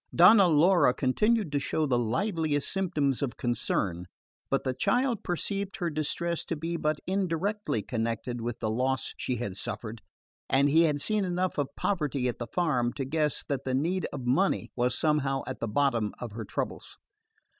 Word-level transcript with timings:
Donna 0.15 0.47
Laura 0.47 0.95
continued 0.95 1.51
to 1.51 1.59
show 1.59 1.85
the 1.85 1.99
liveliest 1.99 2.67
symptoms 2.73 3.21
of 3.21 3.37
concern, 3.37 4.07
but 4.49 4.63
the 4.63 4.73
child 4.73 5.23
perceived 5.23 5.75
her 5.75 5.91
distress 5.91 6.43
to 6.45 6.55
be 6.55 6.75
but 6.75 6.97
indirectly 7.05 7.83
connected 7.83 8.41
with 8.41 8.57
the 8.57 8.69
loss 8.71 9.13
she 9.19 9.35
had 9.35 9.55
suffered, 9.55 10.01
and 10.49 10.69
he 10.69 10.85
had 10.85 10.99
seen 10.99 11.23
enough 11.23 11.59
of 11.59 11.69
poverty 11.77 12.27
at 12.27 12.39
the 12.39 12.47
farm 12.47 12.91
to 12.93 13.05
guess 13.05 13.43
that 13.43 13.63
the 13.63 13.75
need 13.75 14.07
of 14.11 14.25
money 14.25 14.71
was 14.75 14.97
somehow 14.97 15.43
at 15.45 15.59
the 15.59 15.67
bottom 15.67 16.15
of 16.19 16.31
her 16.31 16.45
troubles. 16.45 16.97